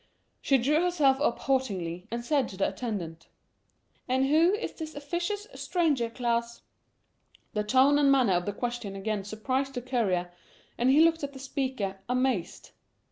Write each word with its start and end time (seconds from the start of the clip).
She 0.41 0.57
drew 0.57 0.81
herself 0.81 1.21
up 1.21 1.37
haughtily 1.37 2.07
and 2.09 2.25
said 2.25 2.49
to 2.49 2.57
the 2.57 2.67
attendant: 2.67 3.27
"And 4.09 4.25
who 4.25 4.55
is 4.55 4.73
this 4.73 4.95
officious 4.95 5.45
stranger, 5.53 6.09
Klas?" 6.09 6.63
The 7.53 7.63
tone 7.63 7.99
and 7.99 8.11
manner 8.11 8.33
of 8.33 8.47
the 8.47 8.51
question 8.53 8.95
again 8.95 9.23
surprised 9.25 9.75
the 9.75 9.81
courier, 9.83 10.31
and 10.75 10.89
he 10.89 11.01
looked 11.05 11.23
at 11.23 11.33
the 11.33 11.39
speaker, 11.39 11.99
amazed. 12.09 12.71